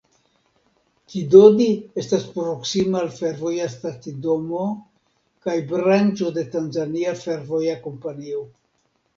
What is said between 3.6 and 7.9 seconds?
stacidomo kaj branĉo de Tanzania Fervoja